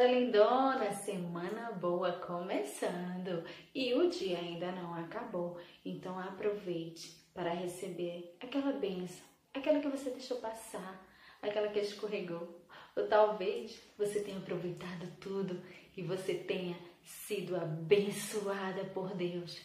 moçada 0.00 0.06
lindona, 0.06 0.92
semana 0.92 1.72
boa 1.72 2.12
começando. 2.12 3.44
E 3.74 3.92
o 3.94 4.08
dia 4.08 4.38
ainda 4.38 4.72
não 4.72 4.94
acabou, 4.94 5.58
então 5.84 6.18
aproveite 6.18 7.14
para 7.34 7.50
receber 7.50 8.34
aquela 8.40 8.72
benção, 8.72 9.24
aquela 9.52 9.78
que 9.78 9.88
você 9.88 10.10
deixou 10.10 10.38
passar, 10.38 11.06
aquela 11.42 11.68
que 11.68 11.80
escorregou, 11.80 12.64
ou 12.96 13.06
talvez 13.08 13.78
você 13.98 14.20
tenha 14.20 14.38
aproveitado 14.38 15.06
tudo 15.20 15.60
e 15.94 16.02
você 16.02 16.34
tenha 16.34 16.76
sido 17.04 17.54
abençoada 17.56 18.84
por 18.94 19.14
Deus. 19.14 19.60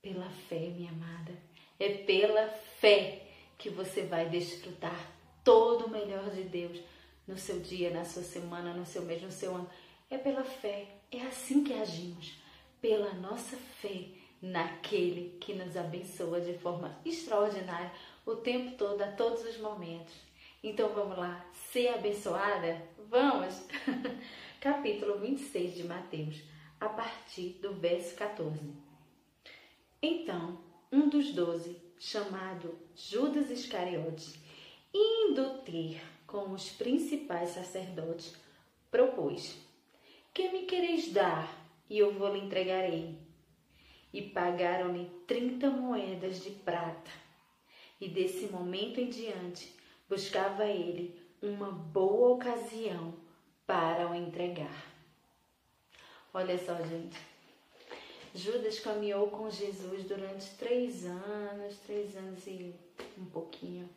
Pela 0.00 0.28
fé, 0.30 0.68
minha 0.68 0.92
amada. 0.92 1.32
É 1.80 1.88
pela 1.88 2.48
fé 2.78 3.26
que 3.58 3.70
você 3.70 4.02
vai 4.02 4.28
desfrutar 4.28 5.10
todo 5.42 5.86
o 5.86 5.90
melhor 5.90 6.30
de 6.30 6.44
Deus 6.44 6.78
no 7.26 7.36
seu 7.38 7.60
dia, 7.60 7.90
na 7.90 8.04
sua 8.04 8.22
semana, 8.22 8.74
no 8.74 8.84
seu 8.84 9.02
mês, 9.02 9.22
no 9.22 9.32
seu 9.32 9.54
ano. 9.54 9.68
É 10.10 10.18
pela 10.18 10.44
fé. 10.44 10.86
É 11.10 11.22
assim 11.22 11.64
que 11.64 11.72
agimos. 11.72 12.34
Pela 12.80 13.14
nossa 13.14 13.56
fé 13.80 14.08
naquele 14.42 15.38
que 15.40 15.54
nos 15.54 15.76
abençoa 15.76 16.40
de 16.40 16.52
forma 16.58 16.98
extraordinária 17.04 17.90
o 18.26 18.36
tempo 18.36 18.76
todo, 18.76 19.00
a 19.00 19.12
todos 19.12 19.42
os 19.44 19.58
momentos. 19.58 20.14
Então 20.62 20.88
vamos 20.90 21.16
lá, 21.16 21.44
ser 21.52 21.88
abençoada? 21.88 22.82
Vamos! 23.08 23.66
Capítulo 24.60 25.18
26 25.18 25.74
de 25.74 25.84
Mateus, 25.84 26.42
a 26.80 26.88
partir 26.88 27.58
do 27.60 27.74
verso 27.74 28.14
14. 28.16 28.60
Então, 30.02 30.58
um 30.90 31.08
dos 31.08 31.32
doze, 31.32 31.76
chamado 31.98 32.78
Judas 32.94 33.50
Iscariotes, 33.50 34.38
indo 34.92 35.58
ter 35.64 36.00
com 36.26 36.50
os 36.52 36.70
principais 36.70 37.50
sacerdotes, 37.50 38.34
propôs: 38.90 39.56
Que 40.32 40.48
me 40.50 40.66
quereis 40.66 41.12
dar 41.12 41.48
e 41.88 41.98
eu 41.98 42.12
vou 42.12 42.32
lhe 42.32 42.40
entregarei? 42.40 43.18
E 44.12 44.22
pagaram-lhe 44.22 45.10
trinta 45.26 45.68
moedas 45.68 46.42
de 46.42 46.50
prata. 46.50 47.10
E 48.00 48.08
desse 48.08 48.46
momento 48.46 49.00
em 49.00 49.08
diante 49.08 49.74
buscava 50.08 50.64
ele 50.66 51.20
uma 51.42 51.70
boa 51.70 52.34
ocasião 52.34 53.14
para 53.66 54.08
o 54.08 54.14
entregar. 54.14 54.92
Olha 56.32 56.58
só, 56.58 56.76
gente. 56.84 57.18
Judas 58.34 58.80
caminhou 58.80 59.28
com 59.28 59.48
Jesus 59.48 60.04
durante 60.04 60.50
três 60.56 61.06
anos, 61.06 61.76
três 61.86 62.16
anos 62.16 62.44
e 62.46 62.74
um 63.16 63.24
pouquinho. 63.26 63.88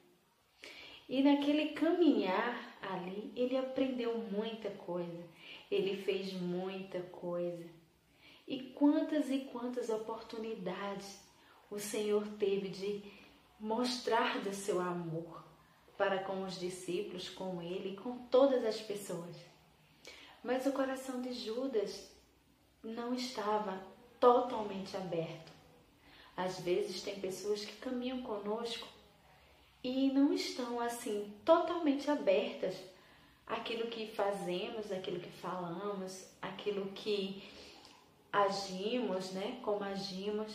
E 1.09 1.21
naquele 1.21 1.69
caminhar 1.69 2.77
ali, 2.81 3.31
ele 3.35 3.57
aprendeu 3.57 4.17
muita 4.17 4.69
coisa, 4.71 5.23
ele 5.71 5.95
fez 6.03 6.33
muita 6.33 6.99
coisa. 7.01 7.65
E 8.47 8.61
quantas 8.71 9.29
e 9.29 9.39
quantas 9.51 9.89
oportunidades 9.89 11.19
o 11.69 11.79
Senhor 11.79 12.27
teve 12.39 12.69
de 12.69 13.03
mostrar 13.59 14.39
do 14.39 14.53
seu 14.53 14.79
amor 14.79 15.43
para 15.97 16.19
com 16.19 16.43
os 16.43 16.59
discípulos, 16.59 17.29
com 17.29 17.61
ele 17.61 17.97
com 17.97 18.17
todas 18.27 18.63
as 18.63 18.79
pessoas. 18.79 19.35
Mas 20.43 20.65
o 20.65 20.71
coração 20.71 21.21
de 21.21 21.33
Judas 21.33 22.09
não 22.83 23.13
estava 23.13 23.81
totalmente 24.19 24.95
aberto. 24.95 25.51
Às 26.35 26.59
vezes 26.59 27.01
tem 27.01 27.19
pessoas 27.19 27.65
que 27.65 27.75
caminham 27.77 28.21
conosco 28.21 28.87
e 29.83 30.11
não 30.11 30.33
estão 30.33 30.79
assim 30.79 31.33
totalmente 31.45 32.09
abertas 32.09 32.75
àquilo 33.45 33.87
que 33.87 34.07
fazemos, 34.07 34.91
àquilo 34.91 35.19
que 35.19 35.29
falamos, 35.29 36.25
àquilo 36.41 36.91
que 36.91 37.43
agimos, 38.31 39.31
né? 39.31 39.59
Como 39.63 39.83
agimos. 39.83 40.53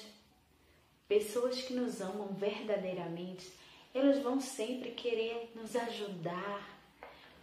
Pessoas 1.08 1.61
que 1.63 1.74
nos 1.74 2.01
amam 2.01 2.29
verdadeiramente, 2.29 3.52
elas 3.95 4.23
vão 4.23 4.41
sempre 4.41 4.92
querer 4.92 5.52
nos 5.55 5.77
ajudar, 5.77 6.79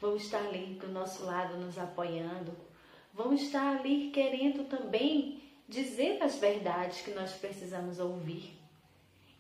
vão 0.02 0.16
estar 0.16 0.40
ali 0.40 0.76
do 0.76 0.88
nosso 0.88 1.24
lado 1.24 1.58
nos 1.58 1.78
apoiando, 1.78 2.56
vão 3.14 3.34
estar 3.34 3.78
ali 3.78 4.09
querendo 4.12 4.68
também 4.68 5.42
dizer 5.68 6.22
as 6.24 6.38
verdades 6.38 7.02
que 7.02 7.12
nós 7.12 7.34
precisamos 7.34 8.00
ouvir 8.00 8.59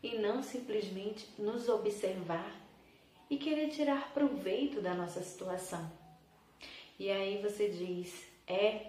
e 0.01 0.17
não 0.17 0.41
simplesmente 0.41 1.27
nos 1.37 1.67
observar 1.67 2.59
e 3.29 3.37
querer 3.37 3.69
tirar 3.69 4.13
proveito 4.13 4.81
da 4.81 4.93
nossa 4.93 5.21
situação. 5.21 5.91
E 6.97 7.09
aí 7.09 7.41
você 7.41 7.69
diz: 7.69 8.27
é, 8.47 8.87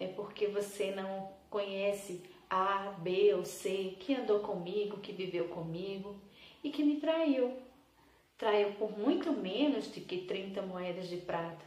é 0.00 0.06
porque 0.08 0.46
você 0.46 0.92
não 0.92 1.32
conhece 1.50 2.22
A, 2.48 2.90
B 2.98 3.34
ou 3.34 3.44
C 3.44 3.96
que 4.00 4.14
andou 4.14 4.40
comigo, 4.40 5.00
que 5.00 5.12
viveu 5.12 5.48
comigo 5.48 6.16
e 6.62 6.70
que 6.70 6.82
me 6.82 6.96
traiu. 6.96 7.56
Traiu 8.36 8.72
por 8.74 8.96
muito 8.96 9.32
menos 9.32 9.92
de 9.92 10.00
que 10.00 10.18
30 10.18 10.62
moedas 10.62 11.08
de 11.08 11.16
prata. 11.16 11.66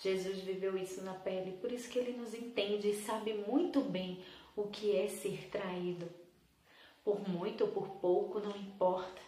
Jesus 0.00 0.38
viveu 0.38 0.78
isso 0.78 1.02
na 1.02 1.14
pele, 1.14 1.58
por 1.60 1.72
isso 1.72 1.90
que 1.90 1.98
ele 1.98 2.16
nos 2.16 2.32
entende 2.32 2.90
e 2.90 2.94
sabe 2.94 3.34
muito 3.34 3.80
bem 3.80 4.22
o 4.54 4.68
que 4.68 4.96
é 4.96 5.08
ser 5.08 5.48
traído. 5.50 6.08
Por 7.08 7.26
muito 7.26 7.64
ou 7.64 7.70
por 7.70 7.88
pouco, 8.00 8.38
não 8.38 8.54
importa. 8.54 9.22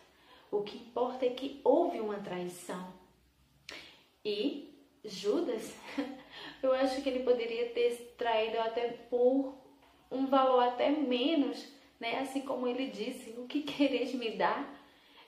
O 0.50 0.60
que 0.60 0.76
importa 0.76 1.24
é 1.24 1.30
que 1.30 1.62
houve 1.64 1.98
uma 1.98 2.18
traição. 2.18 2.92
E 4.22 4.78
Judas, 5.02 5.74
eu 6.62 6.74
acho 6.74 7.00
que 7.00 7.08
ele 7.08 7.24
poderia 7.24 7.70
ter 7.70 8.14
traído 8.18 8.60
até 8.60 8.88
por 9.08 9.54
um 10.10 10.26
valor 10.26 10.62
até 10.62 10.90
menos, 10.90 11.66
né? 11.98 12.18
Assim 12.18 12.42
como 12.42 12.66
ele 12.66 12.88
disse, 12.88 13.30
o 13.38 13.46
que 13.46 13.62
quereis 13.62 14.12
me 14.12 14.36
dar? 14.36 14.70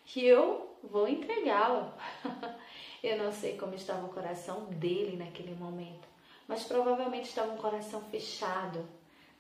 Que 0.05 0.23
eu 0.23 0.77
vou 0.83 1.09
entregá-lo. 1.09 1.91
eu 3.03 3.17
não 3.17 3.33
sei 3.33 3.57
como 3.57 3.75
estava 3.75 4.05
o 4.05 4.13
coração 4.13 4.67
dele 4.67 5.17
naquele 5.17 5.55
momento, 5.55 6.07
mas 6.47 6.65
provavelmente 6.65 7.31
estava 7.31 7.51
um 7.51 7.57
coração 7.57 8.03
fechado, 8.11 8.87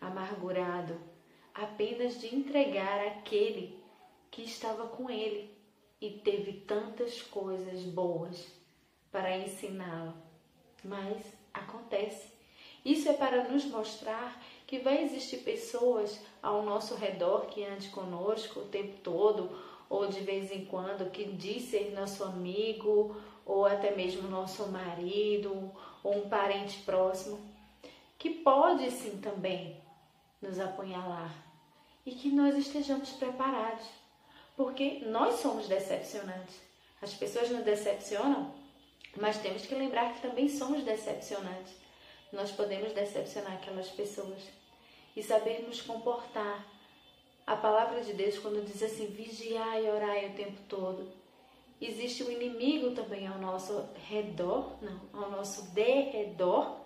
amargurado, 0.00 1.11
apenas 1.54 2.20
de 2.20 2.34
entregar 2.34 3.06
aquele 3.06 3.78
que 4.30 4.42
estava 4.42 4.86
com 4.86 5.10
ele 5.10 5.50
e 6.00 6.10
teve 6.10 6.52
tantas 6.60 7.22
coisas 7.22 7.82
boas 7.82 8.46
para 9.10 9.36
ensiná-lo. 9.36 10.14
Mas 10.82 11.22
acontece. 11.52 12.32
Isso 12.84 13.08
é 13.08 13.12
para 13.12 13.48
nos 13.48 13.64
mostrar 13.66 14.42
que 14.66 14.78
vai 14.78 15.04
existir 15.04 15.38
pessoas 15.38 16.20
ao 16.42 16.62
nosso 16.62 16.94
redor 16.94 17.46
que 17.46 17.62
andem 17.62 17.90
conosco 17.90 18.60
o 18.60 18.68
tempo 18.68 18.98
todo, 19.02 19.50
ou 19.88 20.08
de 20.08 20.20
vez 20.20 20.50
em 20.50 20.64
quando, 20.64 21.10
que 21.10 21.24
diz 21.24 21.64
ser 21.64 21.92
nosso 21.94 22.24
amigo, 22.24 23.14
ou 23.44 23.66
até 23.66 23.94
mesmo 23.94 24.28
nosso 24.28 24.66
marido, 24.68 25.70
ou 26.02 26.24
um 26.24 26.28
parente 26.28 26.78
próximo, 26.82 27.38
que 28.18 28.30
pode 28.30 28.90
sim 28.90 29.18
também 29.18 29.81
nos 30.42 30.58
apunhalar 30.58 31.32
e 32.04 32.12
que 32.12 32.28
nós 32.30 32.56
estejamos 32.56 33.10
preparados, 33.10 33.86
porque 34.56 35.02
nós 35.06 35.36
somos 35.36 35.68
decepcionantes. 35.68 36.60
As 37.00 37.14
pessoas 37.14 37.50
nos 37.50 37.64
decepcionam, 37.64 38.52
mas 39.16 39.38
temos 39.38 39.64
que 39.64 39.74
lembrar 39.74 40.14
que 40.14 40.22
também 40.22 40.48
somos 40.48 40.82
decepcionantes. 40.82 41.72
Nós 42.32 42.50
podemos 42.50 42.92
decepcionar 42.92 43.54
aquelas 43.54 43.88
pessoas 43.88 44.42
e 45.16 45.22
saber 45.22 45.62
nos 45.62 45.80
comportar. 45.80 46.66
A 47.46 47.56
palavra 47.56 48.02
de 48.02 48.12
Deus, 48.12 48.38
quando 48.38 48.64
diz 48.64 48.82
assim, 48.82 49.06
vigiai 49.06 49.86
e 49.86 49.90
orai 49.90 50.30
o 50.30 50.34
tempo 50.34 50.60
todo, 50.68 51.12
existe 51.80 52.22
o 52.22 52.28
um 52.28 52.30
inimigo 52.30 52.92
também 52.92 53.26
ao 53.26 53.38
nosso 53.38 53.84
redor, 54.08 54.76
não, 54.80 55.00
ao 55.12 55.30
nosso 55.30 55.70
derredor, 55.72 56.81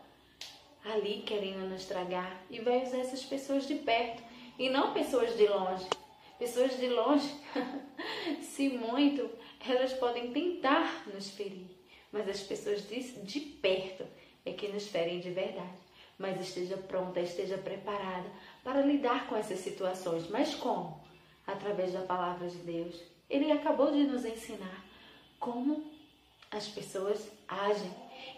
ali 0.93 1.23
querendo 1.23 1.69
nos 1.69 1.85
tragar 1.85 2.45
e 2.51 2.61
vai 2.61 2.83
usar 2.83 2.99
essas 2.99 3.25
pessoas 3.25 3.67
de 3.67 3.75
perto 3.77 4.23
e 4.59 4.69
não 4.69 4.93
pessoas 4.93 5.37
de 5.37 5.47
longe. 5.47 5.87
Pessoas 6.39 6.77
de 6.79 6.89
longe, 6.89 7.35
se 8.43 8.69
muito, 8.69 9.29
elas 9.67 9.93
podem 9.95 10.33
tentar 10.33 11.05
nos 11.13 11.31
ferir, 11.31 11.71
mas 12.13 12.29
as 12.29 12.41
pessoas 12.41 12.87
de, 12.87 13.01
de 13.23 13.41
perto 13.41 14.05
é 14.45 14.53
que 14.53 14.69
nos 14.69 14.87
ferem 14.87 15.19
de 15.19 15.31
verdade. 15.31 15.87
Mas 16.19 16.41
esteja 16.41 16.77
pronta, 16.77 17.21
esteja 17.21 17.59
preparada 17.59 18.31
para 18.63 18.81
lidar 18.81 19.29
com 19.29 19.37
essas 19.37 19.59
situações. 19.59 20.29
Mas 20.29 20.55
como? 20.55 21.05
Através 21.47 21.93
da 21.93 22.01
palavra 22.01 22.49
de 22.49 22.57
Deus. 22.59 23.03
Ele 23.29 23.51
acabou 23.51 23.91
de 23.91 24.05
nos 24.05 24.25
ensinar 24.25 24.85
como 25.39 25.85
as 26.51 26.69
pessoas 26.69 27.29
agem. 27.49 27.91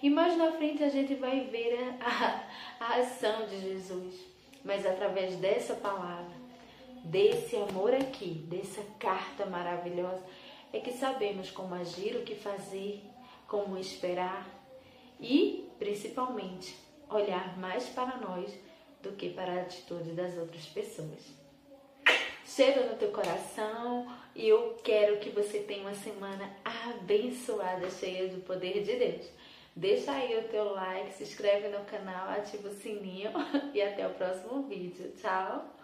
E 0.02 0.10
mais 0.10 0.36
na 0.36 0.52
frente 0.52 0.82
a 0.82 0.88
gente 0.88 1.14
vai 1.14 1.40
ver 1.46 1.78
a, 2.00 2.44
a, 2.80 2.86
a 2.86 3.00
ação 3.00 3.46
de 3.46 3.60
Jesus. 3.60 4.14
Mas 4.64 4.84
através 4.84 5.36
dessa 5.36 5.74
palavra, 5.74 6.36
desse 7.04 7.56
amor 7.56 7.94
aqui, 7.94 8.46
dessa 8.48 8.82
carta 8.98 9.46
maravilhosa, 9.46 10.22
é 10.72 10.80
que 10.80 10.92
sabemos 10.92 11.50
como 11.50 11.74
agir, 11.74 12.16
o 12.16 12.24
que 12.24 12.34
fazer, 12.34 13.02
como 13.46 13.78
esperar 13.78 14.46
e 15.18 15.68
principalmente 15.78 16.76
olhar 17.08 17.58
mais 17.58 17.88
para 17.88 18.18
nós 18.18 18.52
do 19.02 19.12
que 19.12 19.30
para 19.30 19.52
a 19.52 19.62
atitude 19.62 20.12
das 20.12 20.36
outras 20.36 20.66
pessoas. 20.66 21.47
Cheiro 22.48 22.86
no 22.86 22.96
teu 22.96 23.10
coração 23.12 24.10
e 24.34 24.48
eu 24.48 24.74
quero 24.82 25.18
que 25.18 25.28
você 25.28 25.58
tenha 25.58 25.82
uma 25.82 25.94
semana 25.94 26.50
abençoada, 26.64 27.90
cheia 27.90 28.28
do 28.28 28.40
poder 28.40 28.82
de 28.82 28.96
Deus. 28.96 29.26
Deixa 29.76 30.12
aí 30.12 30.34
o 30.38 30.48
teu 30.48 30.72
like, 30.72 31.12
se 31.12 31.24
inscreve 31.24 31.68
no 31.68 31.84
canal, 31.84 32.30
ativa 32.30 32.68
o 32.68 32.72
sininho 32.72 33.30
e 33.74 33.82
até 33.82 34.06
o 34.06 34.14
próximo 34.14 34.62
vídeo. 34.62 35.12
Tchau! 35.20 35.77